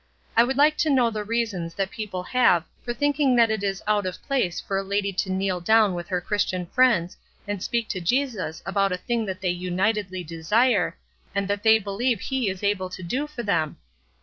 I 0.35 0.43
would 0.43 0.57
like 0.57 0.77
to 0.77 0.89
know 0.89 1.11
the 1.11 1.23
reasons 1.23 1.75
that 1.75 1.91
people 1.91 2.23
have 2.23 2.63
for 2.81 2.91
thinking 2.91 3.35
that 3.35 3.51
it 3.51 3.61
is 3.63 3.83
out 3.85 4.07
of 4.07 4.19
place 4.23 4.59
for 4.59 4.79
a 4.79 4.83
lady 4.83 5.13
to 5.13 5.31
kneel 5.31 5.59
down 5.61 5.93
with 5.93 6.07
her 6.07 6.19
Christian 6.19 6.65
friends 6.65 7.15
and 7.47 7.61
speak 7.61 7.87
to 7.89 8.01
Jesus 8.01 8.63
about 8.65 8.91
a 8.91 8.97
thing 8.97 9.27
that 9.27 9.41
they 9.41 9.51
unitedly 9.51 10.23
desire, 10.23 10.97
and 11.35 11.47
that 11.47 11.61
they 11.61 11.77
believe 11.77 12.19
He 12.19 12.49
is 12.49 12.63
able 12.63 12.89
to 12.89 13.03
do 13.03 13.27
for 13.27 13.43
them? 13.43 13.77